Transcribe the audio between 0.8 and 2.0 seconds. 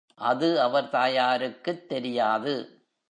தாயாருக்குத்